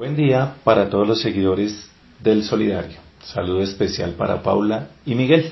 Buen 0.00 0.14
día 0.14 0.54
para 0.62 0.88
todos 0.88 1.08
los 1.08 1.20
seguidores 1.20 1.90
del 2.22 2.44
Solidario. 2.44 2.98
Saludo 3.20 3.62
especial 3.62 4.12
para 4.12 4.44
Paula 4.44 4.90
y 5.04 5.16
Miguel. 5.16 5.50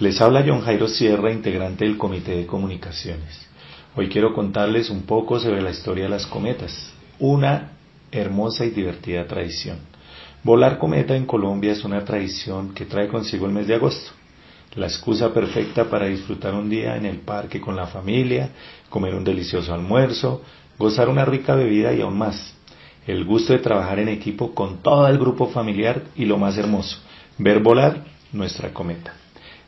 Les 0.00 0.18
habla 0.22 0.42
John 0.46 0.62
Jairo 0.62 0.88
Sierra, 0.88 1.30
integrante 1.30 1.84
del 1.84 1.98
Comité 1.98 2.38
de 2.38 2.46
Comunicaciones. 2.46 3.46
Hoy 3.94 4.08
quiero 4.08 4.32
contarles 4.32 4.88
un 4.88 5.02
poco 5.02 5.38
sobre 5.38 5.60
la 5.60 5.72
historia 5.72 6.04
de 6.04 6.08
las 6.08 6.26
cometas, 6.26 6.90
una 7.18 7.72
hermosa 8.10 8.64
y 8.64 8.70
divertida 8.70 9.26
tradición. 9.26 9.76
Volar 10.42 10.78
cometa 10.78 11.14
en 11.14 11.26
Colombia 11.26 11.72
es 11.72 11.84
una 11.84 12.02
tradición 12.02 12.72
que 12.72 12.86
trae 12.86 13.08
consigo 13.08 13.44
el 13.44 13.52
mes 13.52 13.66
de 13.66 13.74
agosto. 13.74 14.10
La 14.74 14.86
excusa 14.86 15.34
perfecta 15.34 15.84
para 15.84 16.06
disfrutar 16.06 16.54
un 16.54 16.70
día 16.70 16.96
en 16.96 17.04
el 17.04 17.18
parque 17.18 17.60
con 17.60 17.76
la 17.76 17.88
familia, 17.88 18.52
comer 18.88 19.14
un 19.14 19.24
delicioso 19.24 19.74
almuerzo, 19.74 20.40
gozar 20.78 21.10
una 21.10 21.26
rica 21.26 21.54
bebida 21.54 21.92
y 21.92 22.00
aún 22.00 22.16
más 22.16 22.56
el 23.06 23.24
gusto 23.24 23.52
de 23.52 23.60
trabajar 23.60 23.98
en 23.98 24.08
equipo 24.08 24.54
con 24.54 24.82
todo 24.82 25.06
el 25.08 25.18
grupo 25.18 25.48
familiar 25.48 26.02
y 26.16 26.24
lo 26.24 26.38
más 26.38 26.58
hermoso, 26.58 26.98
ver 27.38 27.60
volar 27.60 28.04
nuestra 28.32 28.72
cometa. 28.72 29.14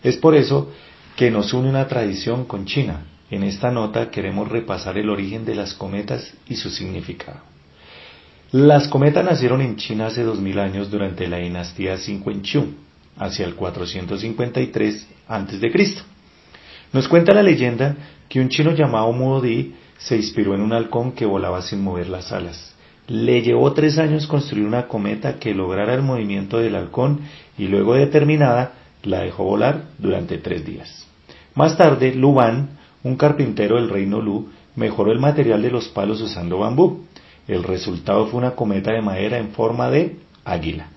Es 0.03 0.17
por 0.17 0.35
eso 0.35 0.71
que 1.17 1.31
nos 1.31 1.53
une 1.53 1.69
una 1.69 1.87
tradición 1.87 2.45
con 2.45 2.65
China. 2.65 3.03
En 3.31 3.43
esta 3.43 3.71
nota 3.71 4.11
queremos 4.11 4.49
repasar 4.49 4.99
el 4.99 5.11
origen 5.11 5.45
de 5.45 5.55
las 5.55 5.75
cometas 5.75 6.33
y 6.49 6.57
su 6.57 6.71
significado. 6.71 7.41
Las 8.53 8.89
cometas 8.89 9.25
nacieron 9.25 9.61
en 9.61 9.77
China 9.77 10.07
hace 10.07 10.23
2000 10.23 10.59
años 10.59 10.91
durante 10.91 11.29
la 11.29 11.37
dinastía 11.39 11.97
Chu, 12.43 12.75
hacia 13.19 13.45
el 13.45 13.55
453 13.55 15.09
a.C. 15.29 15.95
Nos 16.93 17.09
cuenta 17.09 17.35
la 17.35 17.43
leyenda 17.43 17.95
que 18.29 18.41
un 18.41 18.49
chino 18.49 18.73
llamado 18.73 19.13
Muo 19.13 19.43
Di 19.43 19.75
se 19.99 20.17
inspiró 20.17 20.55
en 20.55 20.63
un 20.63 20.73
halcón 20.73 21.13
que 21.13 21.27
volaba 21.27 21.61
sin 21.61 21.83
mover 21.83 22.09
las 22.09 22.33
alas. 22.33 22.75
Le 23.09 23.41
llevó 23.41 23.73
tres 23.73 23.97
años 23.99 24.27
construir 24.27 24.67
una 24.67 24.87
cometa 24.87 25.39
que 25.39 25.55
lograra 25.55 25.95
el 25.95 26.03
movimiento 26.03 26.59
del 26.59 26.75
halcón 26.75 27.21
y 27.57 27.67
luego 27.67 27.95
de 27.95 28.07
terminada 28.07 28.75
la 29.03 29.21
dejó 29.21 29.45
volar 29.45 29.85
durante 29.99 30.37
tres 30.37 30.65
días. 30.65 31.07
Más 31.55 31.77
tarde, 31.79 32.15
Lu 32.15 32.35
Ban, 32.35 32.69
un 33.03 33.17
carpintero 33.17 33.77
del 33.77 33.89
reino 33.89 34.21
Lu, 34.21 34.51
mejoró 34.77 35.11
el 35.11 35.21
material 35.21 35.63
de 35.63 35.71
los 35.71 35.89
palos 35.89 36.21
usando 36.21 36.59
bambú. 36.59 37.05
El 37.47 37.65
resultado 37.65 38.27
fue 38.27 38.39
una 38.41 38.51
cometa 38.51 38.93
de 38.93 39.01
madera 39.01 39.39
en 39.39 39.53
forma 39.53 39.91
de 39.91 40.17
águila. 40.45 40.89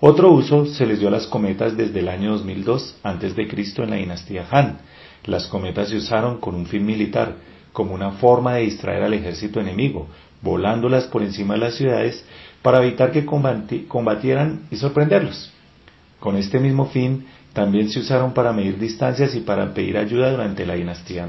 Otro 0.00 0.32
uso 0.32 0.64
se 0.66 0.86
les 0.86 0.98
dio 0.98 1.08
a 1.08 1.12
las 1.12 1.26
cometas 1.26 1.76
desde 1.76 2.00
el 2.00 2.08
año 2.08 2.32
2002 2.32 2.96
a.C. 3.02 3.48
en 3.76 3.90
la 3.90 3.96
dinastía 3.96 4.46
Han. 4.50 4.78
Las 5.26 5.46
cometas 5.46 5.90
se 5.90 5.96
usaron 5.96 6.40
con 6.40 6.54
un 6.54 6.66
fin 6.66 6.84
militar, 6.84 7.36
como 7.72 7.94
una 7.94 8.12
forma 8.12 8.54
de 8.54 8.62
distraer 8.62 9.02
al 9.02 9.14
ejército 9.14 9.60
enemigo, 9.60 10.08
volándolas 10.40 11.04
por 11.04 11.22
encima 11.22 11.54
de 11.54 11.60
las 11.60 11.74
ciudades 11.74 12.24
para 12.62 12.82
evitar 12.82 13.12
que 13.12 13.24
combatieran 13.24 14.62
y 14.70 14.76
sorprenderlos. 14.76 15.52
Con 16.20 16.36
este 16.36 16.60
mismo 16.60 16.86
fin, 16.86 17.26
también 17.52 17.90
se 17.90 18.00
usaron 18.00 18.32
para 18.32 18.52
medir 18.52 18.78
distancias 18.78 19.34
y 19.34 19.40
para 19.40 19.74
pedir 19.74 19.98
ayuda 19.98 20.30
durante 20.30 20.64
la 20.64 20.74
dinastía 20.74 21.26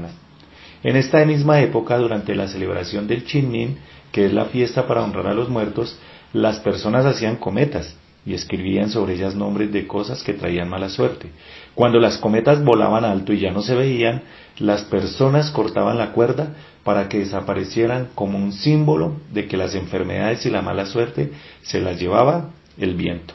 En 0.82 0.96
esta 0.96 1.24
misma 1.24 1.60
época, 1.60 1.98
durante 1.98 2.34
la 2.34 2.48
celebración 2.48 3.06
del 3.06 3.24
Chinmin, 3.24 3.78
que 4.12 4.26
es 4.26 4.32
la 4.32 4.46
fiesta 4.46 4.86
para 4.86 5.02
honrar 5.02 5.26
a 5.26 5.34
los 5.34 5.48
muertos, 5.48 5.98
las 6.32 6.60
personas 6.60 7.04
hacían 7.04 7.36
cometas 7.36 7.96
y 8.26 8.34
escribían 8.34 8.90
sobre 8.90 9.14
ellas 9.14 9.34
nombres 9.34 9.72
de 9.72 9.86
cosas 9.86 10.22
que 10.22 10.32
traían 10.32 10.68
mala 10.68 10.88
suerte. 10.88 11.28
Cuando 11.74 11.98
las 11.98 12.18
cometas 12.18 12.64
volaban 12.64 13.04
alto 13.04 13.32
y 13.32 13.40
ya 13.40 13.52
no 13.52 13.62
se 13.62 13.74
veían, 13.74 14.22
las 14.58 14.82
personas 14.82 15.50
cortaban 15.50 15.98
la 15.98 16.12
cuerda 16.12 16.54
para 16.84 17.08
que 17.08 17.18
desaparecieran 17.18 18.08
como 18.14 18.38
un 18.38 18.52
símbolo 18.52 19.16
de 19.32 19.46
que 19.46 19.56
las 19.56 19.74
enfermedades 19.74 20.46
y 20.46 20.50
la 20.50 20.62
mala 20.62 20.86
suerte 20.86 21.32
se 21.62 21.80
las 21.80 22.00
llevaba 22.00 22.50
el 22.78 22.94
viento. 22.94 23.34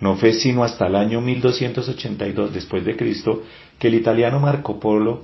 No 0.00 0.16
fue 0.16 0.32
sino 0.32 0.64
hasta 0.64 0.86
el 0.86 0.96
año 0.96 1.20
1282 1.20 2.54
después 2.54 2.84
de 2.84 2.96
Cristo 2.96 3.42
que 3.78 3.88
el 3.88 3.94
italiano 3.94 4.38
Marco 4.38 4.78
Polo 4.78 5.22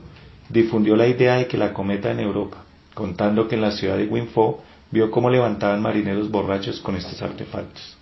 difundió 0.49 0.97
la 0.97 1.07
idea 1.07 1.37
de 1.37 1.47
que 1.47 1.57
la 1.57 1.73
cometa 1.73 2.11
en 2.11 2.21
Europa, 2.21 2.65
contando 2.93 3.49
que 3.49 3.55
en 3.55 3.63
la 3.63 3.71
ciudad 3.71 3.97
de 3.97 4.07
Winfo 4.07 4.63
vio 4.91 5.11
cómo 5.11 5.31
levantaban 5.31 5.81
marineros 5.81 6.31
borrachos 6.31 6.81
con 6.81 6.97
estos 6.97 7.23
artefactos. 7.23 7.97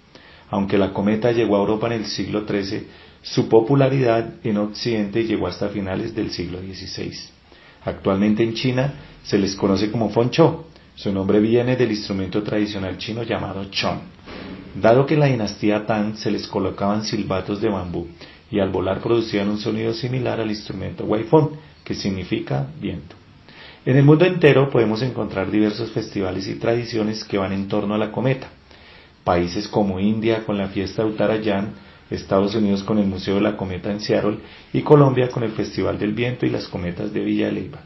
Aunque 0.53 0.77
la 0.77 0.93
cometa 0.93 1.33
llegó 1.33 1.57
a 1.57 1.61
Europa 1.61 1.87
en 1.87 1.95
el 1.95 2.05
siglo 2.05 2.47
XIII, 2.47 2.87
su 3.23 3.49
popularidad 3.49 4.35
en 4.45 4.59
Occidente 4.59 5.25
llegó 5.25 5.47
hasta 5.47 5.71
finales 5.71 6.15
del 6.15 6.31
siglo 6.31 6.59
XVI. 6.59 7.11
Actualmente 7.87 8.43
en 8.43 8.53
China 8.53 8.93
se 9.23 9.39
les 9.39 9.57
conoce 9.57 9.91
como 9.91 10.11
Foncho. 10.11 10.67
Su 10.95 11.11
nombre 11.11 11.41
viene 11.41 11.75
del 11.77 11.93
instrumento 11.93 12.43
tradicional 12.43 12.99
chino 12.99 13.23
llamado 13.23 13.65
chon. 13.71 14.01
Dado 14.75 15.07
que 15.07 15.15
en 15.15 15.21
la 15.21 15.27
dinastía 15.27 15.87
Tang 15.87 16.17
se 16.17 16.31
les 16.31 16.47
colocaban 16.47 17.03
silbatos 17.03 17.63
de 17.63 17.71
bambú 17.71 18.09
y 18.51 18.61
al 18.61 18.69
volar 18.69 19.01
producían 19.01 19.49
un 19.49 19.59
sonido 19.59 19.95
similar 19.95 20.39
al 20.39 20.51
instrumento 20.51 21.05
Waifeng, 21.05 21.49
que 21.83 21.95
significa 21.95 22.67
viento. 22.79 23.17
En 23.87 23.97
el 23.97 24.05
mundo 24.05 24.27
entero 24.27 24.69
podemos 24.69 25.01
encontrar 25.01 25.51
diversos 25.51 25.93
festivales 25.93 26.47
y 26.47 26.57
tradiciones 26.57 27.25
que 27.25 27.39
van 27.39 27.53
en 27.53 27.69
torno 27.69 27.95
a 27.95 27.99
la 27.99 28.13
cometa. 28.13 28.49
Países 29.25 29.69
como 29.69 30.01
India 30.01 30.45
con 30.45 30.59
la 30.59 30.69
fiesta 30.69 31.03
de 31.03 31.11
Uttarayan, 31.11 31.75
Estados 32.11 32.55
Unidos 32.55 32.83
con 32.83 32.99
el 32.99 33.07
Museo 33.07 33.37
de 33.37 33.41
la 33.41 33.57
Cometa 33.57 33.91
en 33.91 34.01
Seattle 34.01 34.39
y 34.73 34.83
Colombia 34.83 35.29
con 35.29 35.43
el 35.43 35.53
Festival 35.53 35.99
del 35.99 36.13
Viento 36.13 36.47
y 36.47 36.51
las 36.51 36.69
cometas 36.69 37.13
de 37.13 37.21
Villa 37.21 37.51
Leiva. 37.51 37.81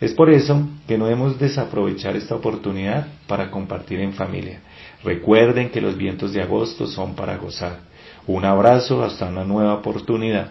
Es 0.00 0.12
por 0.12 0.30
eso 0.30 0.68
que 0.86 0.96
no 0.96 1.06
debemos 1.06 1.38
desaprovechar 1.38 2.16
esta 2.16 2.36
oportunidad 2.36 3.08
para 3.26 3.50
compartir 3.50 4.00
en 4.00 4.12
familia. 4.12 4.60
Recuerden 5.02 5.70
que 5.70 5.80
los 5.80 5.96
vientos 5.96 6.32
de 6.32 6.42
agosto 6.42 6.86
son 6.86 7.16
para 7.16 7.36
gozar. 7.36 7.80
Un 8.26 8.44
abrazo 8.44 9.02
hasta 9.02 9.26
una 9.26 9.44
nueva 9.44 9.74
oportunidad. 9.74 10.50